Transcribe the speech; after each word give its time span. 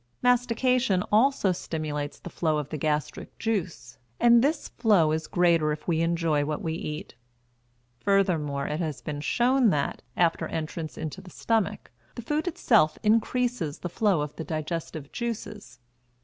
Mastication 0.23 1.03
also 1.11 1.51
stimulates 1.51 2.17
the 2.17 2.31
flow 2.31 2.57
of 2.57 2.69
the 2.69 2.77
gastric 2.79 3.37
juice, 3.37 3.99
and 4.19 4.41
this 4.43 4.67
flow 4.69 5.11
is 5.11 5.27
greater 5.27 5.71
if 5.71 5.87
we 5.87 6.01
enjoy 6.01 6.43
what 6.43 6.63
we 6.63 6.73
eat. 6.73 7.13
Furthermore, 7.99 8.65
it 8.65 8.79
has 8.79 8.99
been 8.99 9.21
shown 9.21 9.69
that, 9.69 10.01
after 10.17 10.47
entrance 10.47 10.97
into 10.97 11.21
the 11.21 11.29
stomach, 11.29 11.91
the 12.15 12.23
food 12.23 12.47
itself 12.47 12.97
increases 13.03 13.77
the 13.77 13.89
flow 13.89 14.21
of 14.21 14.35
the 14.37 14.43
digestive 14.43 15.11
juices. 15.11 15.77